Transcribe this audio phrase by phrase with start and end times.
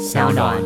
[0.00, 0.56] 小暖。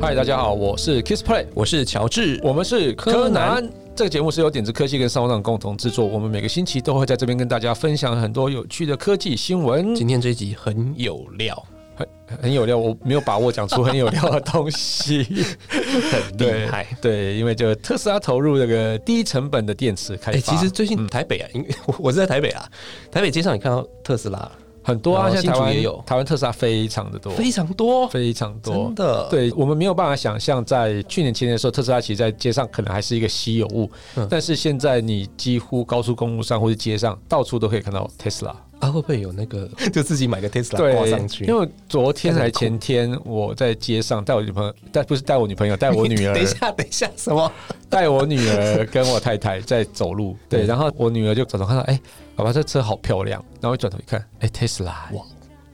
[0.00, 3.72] 嗨，大家好，我是 Kiss Play，我是乔治，我们是柯柯南南。
[3.96, 9.92] 这个节目是由点子科技跟商浪共同制作，我们每个星期都会在这边跟大家分享很多有趣的科技新闻。
[9.92, 12.08] 今天这一集很有料，很
[12.42, 15.24] 很有料，我没有把握讲出很有料的东西。
[15.68, 16.86] 很厉对害。
[17.02, 22.64] 对，因为就特斯拉投入这个低成本的电池开哎、发，其实最近台北啊，因为我 我是在台北啊，
[23.10, 24.50] 台北街上你看到特斯拉
[24.82, 26.02] 很多啊，现在台湾也有。
[26.06, 28.74] 台湾特斯拉非常的多，非常多，非常多。
[28.74, 28.94] 真。
[28.94, 34.26] 的，对我们没有办法想象，在去年前年的时候，特斯拉其实在街上可能还是一个稀有物，嗯。
[34.30, 38.54] 但是现在你几乎高速公路上或者街上到处都可以看到 Tesla。
[38.80, 41.44] 啊，会不会有那个 就自己买个 Tesla 挂上去？
[41.44, 47.52] 因为昨天还前天我在街上带我女朋友，带不是带我女朋友， 带我女儿等一，下，等一下，什么？
[47.88, 52.00] 带我女儿跟我太太在走路，对，嗯然后我女儿就转头看到，哎、
[52.34, 55.22] 爸爸这车好漂亮，然后一转头一看，哎、t e s l a 哇，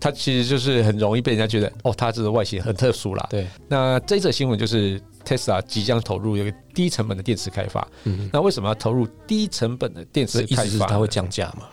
[0.01, 3.27] 它其实就是很容易被人家觉得，哦，它这个外形很特殊啦。
[3.31, 7.87] 对，那这一则新闻就是 Tesla 即将投入一个低成本的电池开发。
[8.05, 10.87] 嗯，那为什么要投入低成本的电池开发？
[10.87, 11.67] 它会降价嘛？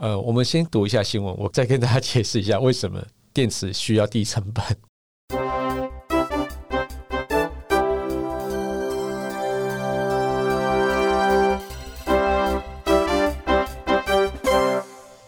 [0.00, 4.64] 呃，我们先读一下新闻，我再跟大家解释一下为什么电池需要低成本。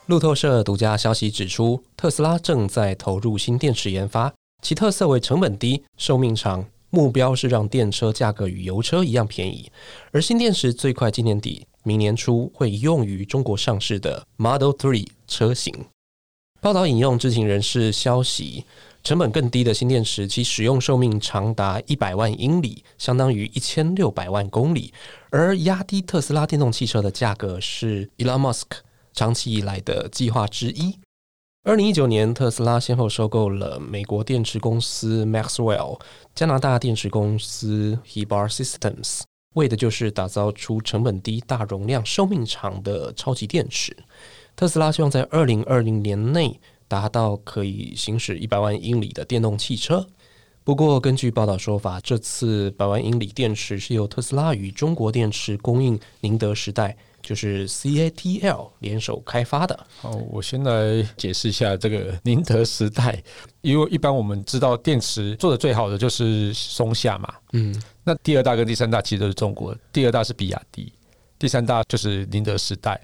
[0.07, 9.73] 路透社独家消息指出，特斯拉正在投入新电池研发，其特色为成本低、寿命长，目标是让电车价格与油车一样便宜。
[10.11, 15.75] 而新电池最快今年底、明年初会用于中国上市的 Model 3车型。
[16.61, 18.67] 报道引用知情人士消息，
[19.03, 24.93] 成本更低的新电池，其使用寿命长达一百万英里，相当于一千六百万公里。
[25.31, 28.67] 而压低特斯拉电动汽车的价格是 Elon Musk
[29.15, 30.99] 长期以来的计划之一。
[31.65, 36.01] 二零一九年，特斯拉先后收购了美国电池公司 Maxwell、
[36.35, 39.21] 加拿大电池公司 Hebar Systems，
[39.55, 43.97] 为的就是打造出成本低、大容量、寿命长的超级电池。
[44.57, 50.05] 特斯拉希望在二零二零年内达到可以行驶一百万英里的电动汽车。
[50.65, 59.87] 不过，根据报道说法，这次百万英里电池是由特斯拉与中国电池供应宁德时代，就是 CATL 联手开发的。
[60.01, 63.23] 好，我先来解释一下这个宁德时代，
[63.61, 67.75] 因为一般我们知道电池做的最好的就是松下嘛，嗯，
[68.05, 70.93] 那第二大跟第三大其实都是中国，第二大是比亚迪，
[71.39, 73.01] 第三大就是宁德时代。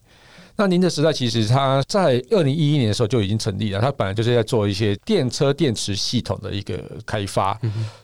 [0.60, 7.56] 那宁德时代其实它在二零一一年的时候就已经成立了，它本来就是在做一些电车电池系统的一个开发。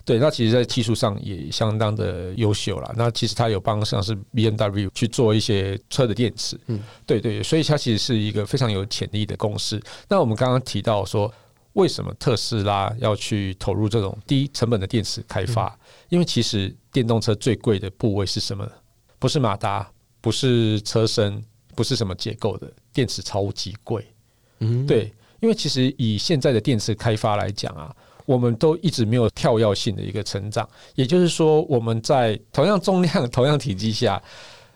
[0.04, 2.94] 对，那其实在技术上也相当的优秀了。
[2.96, 6.56] 那其实它有帮像是 B M W 去做一些车的电池。
[6.68, 9.82] 嗯对对，所以它其实是一个非常有潜力的公司。
[10.08, 11.32] 那我们刚刚提到说，
[11.72, 15.76] 为什么特斯拉要去投入这种低成本的电池开发？
[16.08, 18.64] 因为其实电动车最贵的部位是什么？
[19.18, 19.90] 不是马达，
[20.20, 21.42] 不是车身，
[21.74, 24.04] 不是什么结构的电池超级贵。
[24.60, 34.22] 嗯，对，因为其实以现在的电池开发来讲啊，我们都一直没有跳跃性的一个成长，也就是说，我们在同样重量、同样体积下，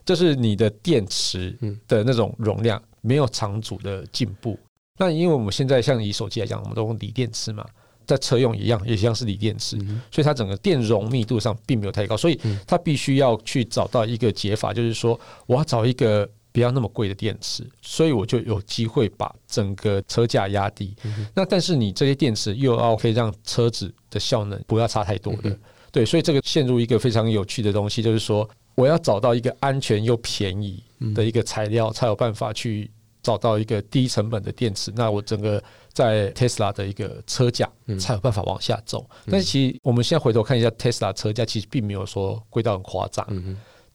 [0.04, 1.56] 就是你的电池
[1.86, 4.58] 的那种容量没有长足的进步。
[4.98, 7.64] 那因为我们现在像以手机来讲，我们都用锂电池嘛，
[8.04, 20.94] 在车用一样，也像是锂电池，嗯所以它整个电容密度上并没有太高，所以它必须要去找到一个解法，就是说我要找一个不要那么贵的电池，所以我就有机会把整个车价压低。
[21.34, 25.58] 那但是你这些电池又要可以让车子的效能不要差太多的，
[25.92, 30.82] 对，所以这个陷入一个非常有趣的东西，就是说我要找到一个安全又便宜
[31.14, 32.90] 的一个材料，才有办法去
[33.22, 39.08] 找到一个低成本的电池，那我整个在 Tesla 的一个车价才有办法往下走。
[39.30, 43.26] 但是其实我们现在回头看一下 Tesla 车价，其实并没有说贵到很夸张。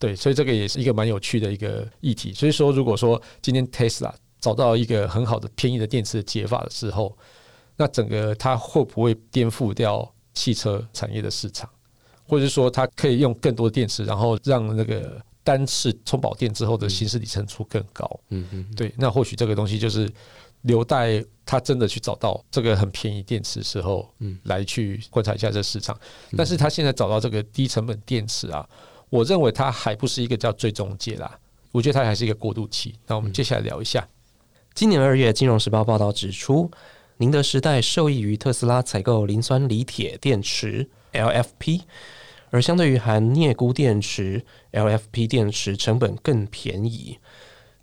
[0.04, 2.34] 对，所以这个也是一个蛮有趣的一个议题。
[2.34, 7.18] 所以说，如果说今天 Tesla 找到一个很好的便宜的电池的解法的时候，
[7.78, 11.70] 那整个它会不会颠覆掉汽车产业的市场，
[12.28, 18.20] 或者是说它可以用更多的电池，然后让那个单次充饱电之后的行驶里程数更高？
[18.28, 20.12] 嗯嗯，对，那或许这个东西就是
[20.64, 25.98] 留待他真的去找到这个很便宜电池的时候，嗯，来去观察一下这市场。
[26.36, 28.68] 但是他现在找到这个低成本电池啊，
[29.14, 31.38] 我认为它还不是一个叫最终界啦，
[31.72, 32.96] 我觉得它还是一个过渡期。
[33.06, 34.08] 那我们接下来聊一下，
[34.74, 36.72] 今年二月，《金融时报》报道指出，
[37.18, 41.82] 宁德时代受益于特斯拉采购磷酸锂铁电池 （LFP），
[42.50, 47.20] 而相对于含镍钴电池，LFP 电池成本更便宜。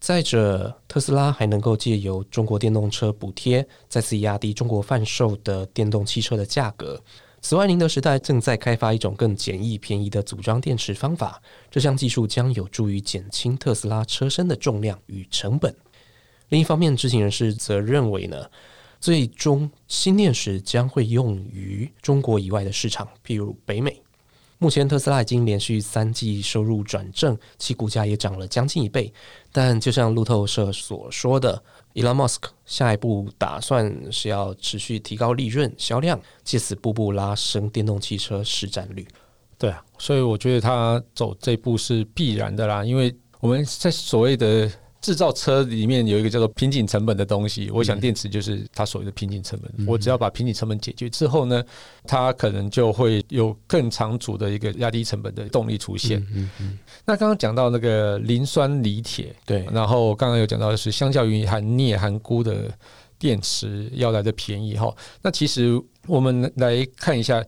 [0.01, 7.01] 再者，特斯拉还能够借由中国电动车补贴，再次压低中国贩售的电动汽车的价格。
[7.43, 11.41] 此外，宁德时代正在开发一种更简易、便宜的组装电池方法，
[11.71, 15.75] 这项技术将有助于减轻特斯拉车身的重量与成本。
[16.51, 18.45] 另一方面，知情人士则认为呢，
[19.01, 24.03] 最终新电池将会用于中国以外的市场，譬如北美。
[24.59, 29.11] 目前特斯拉已经连续三季收入转正，其股价也涨了将近一倍。
[29.51, 31.63] 但就像路透社所说的
[31.95, 39.07] ，Elon Musk 下一步打算是要持续提高利润、销量，借此步步拉升电动汽车市占率。
[39.59, 44.71] 对啊，所以我觉得他走这步是必然的啦，因为我们在所谓的。
[45.01, 49.87] 制造车里面有一个叫做瓶颈成本的东西，我想电池就是它所谓的瓶颈成本。
[49.87, 51.65] 我只要把瓶颈成本解决之后呢，
[52.05, 56.21] 它可能就会有更长足的一个压低成本的动力出现。
[56.35, 62.71] 嗯嗯那刚刚讲到那个磷酸锂铁，对，然后刚刚有讲到的是，相较于含镍含钴的
[63.19, 64.95] 电池要来的便宜哈。
[65.23, 67.43] 那其实我们来看一下，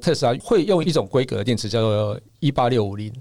[0.00, 3.12] 特斯拉会用一种规格的电池，叫做一八六五零。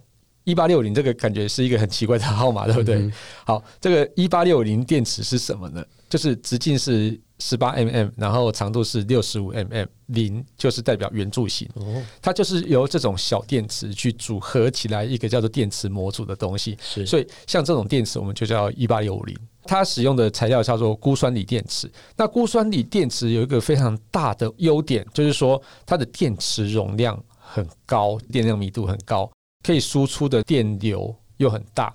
[0.46, 3.12] 一八六零这个感觉是一个很奇怪的号码，对不对？
[3.46, 5.84] 好，这个一八六零电池是什么呢？
[6.08, 11.68] 就是直径是十八 mm，然后长度是六十五 mm，零就是代表圆柱形。
[11.74, 16.78] 哦，它就是由这种小电池去组合起来一个叫做电池模组的东西。
[16.80, 19.36] 是，所以像这种电池我们就叫一八六零。
[19.68, 21.92] 它使用的材料叫做钴酸锂电池。
[22.16, 29.28] 那钴酸锂电池有一个非常大的优点，就是说它的电池容量很高，电量密度很高。
[29.66, 31.92] 可以输出的电流又很大，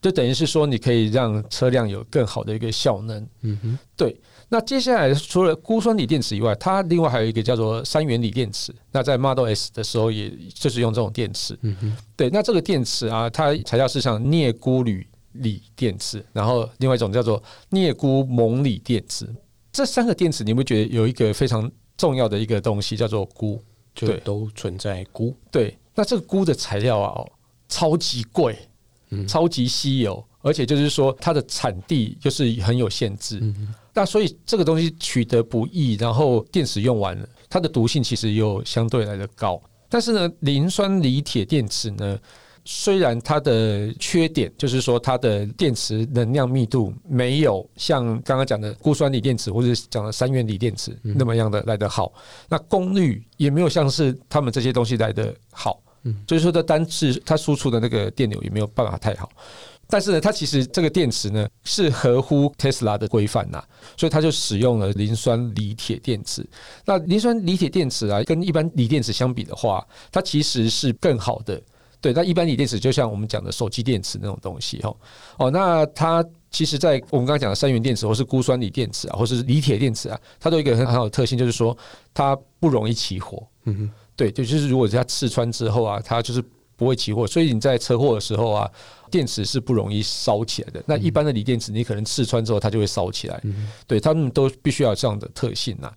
[0.00, 3.28] 就等于是说你可以让车辆有更好的一个效能。
[3.42, 4.18] 嗯哼，对。
[4.48, 8.74] 那接下来除了钴酸锂电池以外，它另外还有一个叫做三元锂电池。
[8.90, 11.56] 那在 Model S 的时候，也就是用这种电池。
[11.60, 12.30] 嗯哼，对。
[12.30, 19.28] 那这个电池啊，它材料是像镍钴铝锂电池，然后另外一种叫做镍钴锰锂电池。
[19.70, 23.60] 这三个电池，你会觉得有一个非常重要的一个东西叫做钴，
[23.94, 25.32] 就都存在钴。
[25.52, 25.76] 对。
[25.94, 27.24] 那这个钴的材料啊，
[27.68, 28.56] 超级贵，
[29.28, 33.42] 超级稀有，而且就是说它的产地就是很有限制。
[33.92, 39.60] 那所以这个东西取得不易，然后电池用完了，它的毒性其实又相对来的高。
[39.88, 42.18] 但是呢，磷酸锂铁电池呢，
[42.72, 52.12] 虽然它的缺点就是说它的电池能量密度没有像刚刚讲的钴酸锂电池或者讲的三元锂电池那么样的来得好，
[52.48, 55.82] 那功率也没有像是他们这些东西来的好。
[56.04, 59.28] 嗯，就是说，它单次它输出的那个电流也没有办法太好，
[59.88, 63.60] 但是呢，它其实这个电池呢是合乎特斯拉的规范呐，
[63.96, 66.48] 所以它就使用了磷酸锂铁电池。
[66.84, 71.60] 那磷酸锂铁电池啊，跟一般锂电池相比的话，它其实是更好的。
[72.00, 74.94] 对，那一般锂电池就像我们讲的手机电池那种东西哈。
[75.36, 81.76] 哦，那它其实，在我们刚刚讲的三元电池，或是钴酸锂电池啊，或是锂铁电池啊，它都有一个很好的特性，就是说
[82.14, 83.46] 它不容易起火。
[83.64, 83.90] 嗯哼。
[84.16, 86.42] 对，就就是如果它刺穿之后啊，它就是
[86.76, 88.70] 不会起火，所以你在车祸的时候啊，
[89.10, 90.82] 电池是不容易烧起来的。
[90.86, 93.40] 那一般的锂电池，你可能刺穿之后，它就会烧起来。
[93.44, 95.90] 嗯对，它们都必须要这样的特性呐。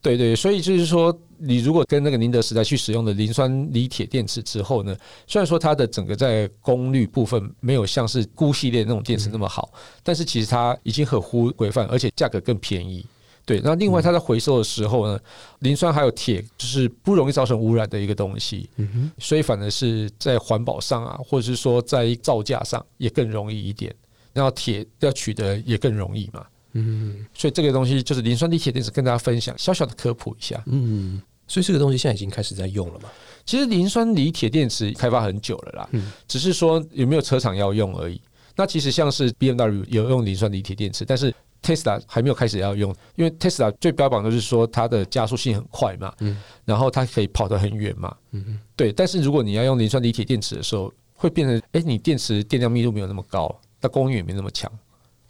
[0.00, 4.96] 对对，所以就是说，你如果跟那个宁德时代去使用的磷酸锂铁电池之后呢，
[5.26, 9.72] 虽然说它的整个在功率部分没有像是钴系列那种电池那么好，
[10.02, 13.04] 但是其实它已经合乎规范，而且价格更便宜。
[13.44, 15.18] 对，那另外它在回收的时候呢，
[15.60, 23.94] 磷酸还有铁就是不容易造成污染的一个东西，嗯哼，所以反而是在环保上啊，或者是说在造价上也更容易一点，
[24.34, 33.08] 然后铁要取得也更容易嘛，嗯，所以这个东西就是磷酸锂铁电池跟大家分享，小小的科普一下，嗯，所以这个东西现在已经开始在用了嘛？
[33.44, 38.20] 其实磷酸锂铁电池开发很久了啦，嗯，只是说有没有车厂要用而已。
[38.54, 41.32] 那其实像是 B M W 有用磷酸锂铁电池，但是
[41.62, 48.92] Tesla 还没有开始要用，因为 Tesla 最标榜的是说它的加速性很快嘛，嗯，然后它可以跑得很远嘛，嗯对。
[48.92, 54.70] 但是如果你要用磷酸锂铁电池的时候，会变成，哎，你电池电量密度没有那么高，那功率也没那么强，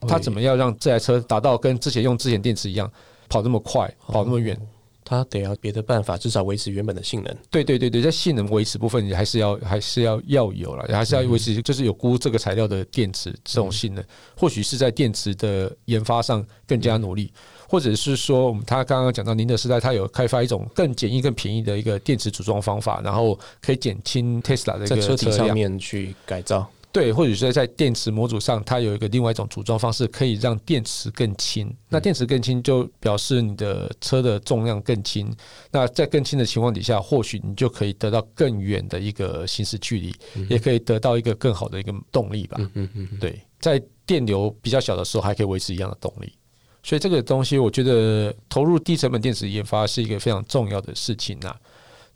[0.07, 2.91] 它怎么样让这台车达到跟之前用之前电池一样
[3.29, 4.57] 跑那么快，跑那么远？
[5.05, 7.35] 它得要别的办法，至少维持原本的性能。
[7.51, 14.05] 对对对对，在性能维持部分，你还是要还是要要有了，还是要维持，就是有钴这个材料的电池这种性能，
[14.37, 17.33] 或许是在电池的研发上更加努力，
[17.67, 26.71] 或者是说，我们他刚刚讲到宁德时代，他有开发一种更简易、更便宜的一个电池组装方法，然后可以减轻 Tesla 的一个车体上面去改造。
[26.99, 31.73] 对，或者是在电池模组上，它有一个另外一种组装方式，可以让电池更轻。
[31.89, 35.33] 那电池更轻，就表示你的车的重量更轻。
[35.71, 40.13] 那在更轻的情况底下，或许你就可以得到更远的一个行驶距离，
[40.51, 42.57] 也可以得到一个更好的一个动力吧。
[42.59, 43.41] 嗯嗯嗯，对。
[43.61, 46.33] 在电流比较小的时候还可以维持一样的动力。
[46.83, 51.55] 所以这个东西，我觉得投入低成本电池研发是一个非常重要的事情呐。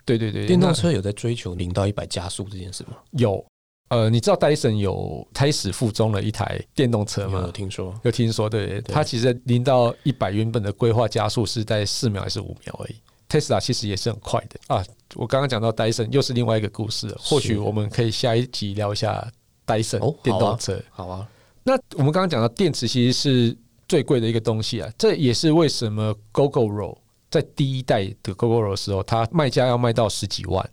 [0.05, 2.97] 对对对，电动车有在追求零到一百加速这件事吗？
[3.13, 3.45] 有，
[3.93, 7.43] 呃，你知道戴森有开始附中了一台电动车吗？
[7.45, 12.95] 有听说，有听说，对，它其实零到一百原本的规划加速是在四秒还是五秒而已。
[13.29, 14.83] Tesla 其实也是很快的啊。
[15.15, 19.31] 我刚刚讲到戴森，又是另外一个故事，或许我们可以下一集聊一下
[19.67, 20.83] 戴森电动车。
[20.89, 21.29] 好啊。
[21.63, 23.55] 那我们刚刚讲到电池其实是
[23.87, 26.97] 最贵的一个东西啊，这也是为什么 GoGoRo。
[27.31, 30.67] 在第一代的 GoGo 的时候，它卖价要卖到十几万。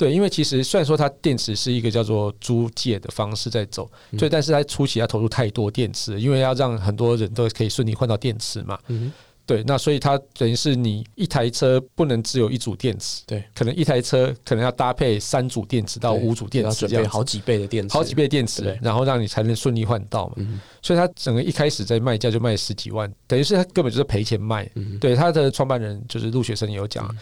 [0.00, 3.86] 对，因为其实虽然说它电池是一个叫做租借的方式在走，
[4.18, 8.78] 所以，但是它初期要投入太多电池，因为要让很多人都可以顺利换到电池嘛。
[8.86, 9.12] 嗯。
[9.46, 20.36] 对，那所以它等于是你一台车不能只有一组电池，对，可能一台车可能要搭配三组电池到五组电池，准备好几倍的电池，好几倍电池，然后让你才能顺利换到嘛。
[20.80, 24.70] 所以它整个一开始在卖价就卖十几万，等于是它根本就是赔钱卖。
[25.00, 27.12] 对，它的创办人就是陆学生也有讲，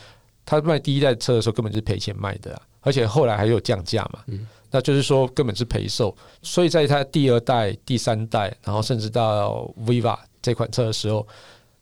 [0.48, 4.24] 他卖第一代车的时候根本就是赔钱卖的，而且后来还有降价嘛，
[4.70, 6.16] 那就是说根本是赔售。
[6.40, 11.26] 所以在他第二代、第三代，然后甚至到 Viva 这款车的时候。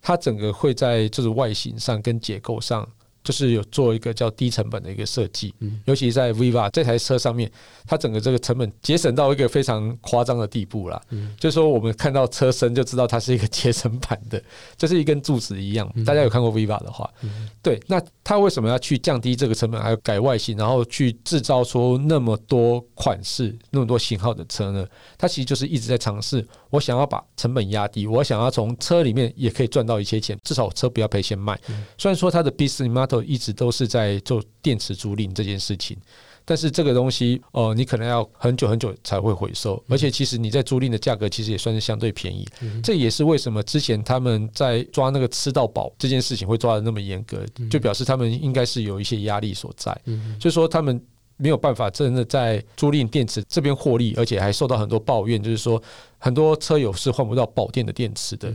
[0.02, 2.88] 它整个会在就是外形上跟结构上。
[3.26, 5.52] 就是有做一个叫低成本的一个设计，
[5.84, 7.50] 尤其在 Viva 这台车上面，
[7.84, 11.02] 它整个这个成本节省到一个非常夸张的地步了。
[11.40, 14.40] 就是说，我们看到车身就知道它是一个节省版的，
[14.78, 15.92] 就是一根柱子一样。
[16.04, 17.12] 大家有看过 Viva 的话，
[17.60, 24.86] 对，那它为什么要去降低这个成本，还有改外形，然后去制造出那么多款式、那么多型号的车呢？
[25.18, 31.58] 它其实就是一直在尝试，我想要把成本压低，我想要从车里面也可以赚到一些钱，至少车不要赔钱卖。
[31.96, 35.96] 虽然说它的 business model 一直都是在做电池租赁这件事情，
[36.44, 42.46] 但是这个东西哦，你可能要很久很久才会回收，而且其实你在租赁的价格其实也算是相对便宜。
[42.82, 49.96] 这也是为什么之前他们在抓那个吃到饱这件事情会抓的那么严格，就表示他们应该是有一些压力所在，
[50.38, 51.00] 就是说他们
[51.36, 55.82] 没有办法真的在租赁电池这边获利，而且还受到很多抱怨，就是说
[56.18, 58.54] 很多车友是换不到保电的电池的。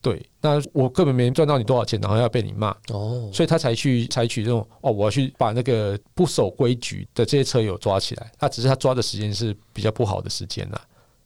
[0.00, 8.30] 对，那我根本没赚到你多少钱，然后要被你骂哦，所以他才去采取这种哦，我要去把那个不守规矩的这些车友抓起来。
[8.38, 10.80] 他只是他抓的时间是比较不好的时间呐，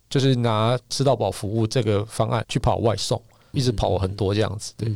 [0.09, 3.21] 就是拿吃到饱服务这个方案去跑外送，
[3.52, 4.73] 一直跑很多这样子。
[4.76, 4.92] 对，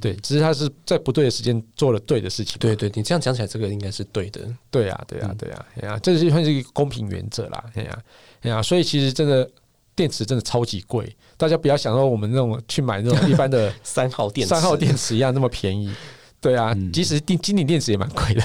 [0.00, 2.56] 对，只是他是在不对的时间做了对的事情。
[2.58, 4.40] 对，对你这样讲起来，这个应该是对的。
[4.70, 7.64] 对呀，对呀，对呀，哎呀，这是算是一个公平原则啦。
[7.74, 7.98] 哎呀，
[8.42, 9.50] 哎呀，所以其实真的。
[9.96, 15.92] 电池真的超级贵，大家不要想到我们那种去买那种一般的 三号电三号电池一样那么便宜。
[16.40, 18.42] 对啊，即使电金顶电池也蛮贵的，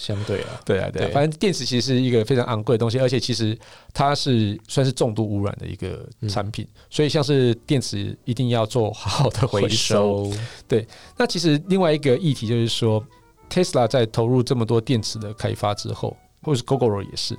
[0.00, 3.56] 相对啊，对啊，对，反正电池其实是一个非常昂贵的东西，而且其实
[3.92, 10.32] 它是算是重度污染的一个产品，所以像是电池一定要做好好的回收。
[10.66, 10.86] 对，
[11.18, 13.04] 那其实另外一个议题就是说
[13.50, 17.36] ，Tesla 在投入这么多电池的开发之后，或者是 Google 也是。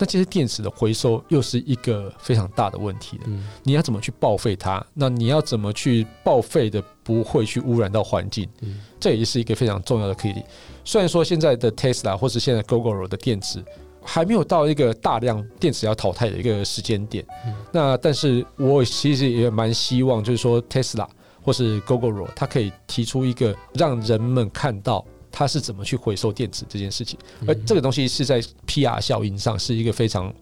[0.00, 4.80] 那其实电池的回收又是一个非常大的问题嗯，你要怎么去报废它？
[4.94, 8.48] 那你要怎么去报废的不会去污染到环境？
[8.60, 10.40] 嗯，这也是一个非常重要的课题。
[10.88, 13.62] 虽然说现在的 Tesla 或是现在 Google 的电池
[14.02, 17.22] 还没有到一个大量电池要淘汰的一个时间点，
[17.70, 21.06] 那但是我其实也蛮希望，就是说 Tesla
[21.42, 25.04] 或是 Google 它可以提出一个让人们看到。
[25.30, 30.32] 它是怎么去回收电池这件事情，而这个东西是在 PR 效应上是一个非常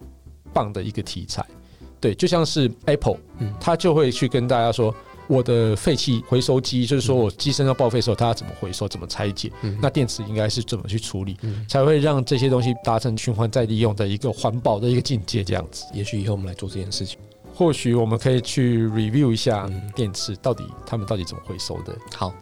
[0.55, 1.45] 棒的一个题材。
[2.01, 3.19] 对，就像是 Apple，
[3.61, 4.95] 它就会去跟大家说，
[5.29, 11.37] 我的废弃回收机，就是说我机身要报废的时候，它要怎么回收，怎么拆解，那电池应该是怎么去处理，
[11.69, 15.43] 才会让这些东西达成循环再利用的一个环保的一个境界。
[15.43, 17.19] 这样子，也许以后我们来做这件事情，
[17.55, 21.97] 或许我们可以去 review 一下电池到底他们到底怎么回收的。
[22.15, 22.33] 好。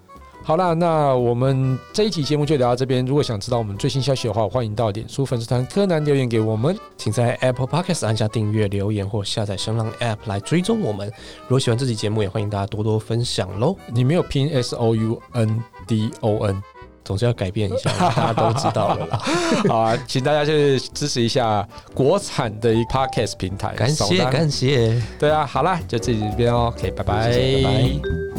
[0.46, 3.04] 好啦，那我们这一期节目就聊到这边。
[3.06, 11.10] 如果想知道我们最新消息的话，欢迎到脸书粉丝团柯南留言给我们，请在 Apple Podcast 按下订阅、留言或下载声浪 App 来追踪我们。
[11.44, 13.74] 如果喜欢这期节目，也欢迎大家多多分享喽。
[13.86, 16.62] 你没有拼 S O U N D O N，
[17.02, 19.16] 总是要改变一下， 大家都知道了啦。
[19.66, 25.02] 好啊，请大家去支持一下国产的一 Podcast 平台，感谢感谢。
[25.18, 28.33] 对啊，好啦，就这边哦，OK，拜拜，拜拜。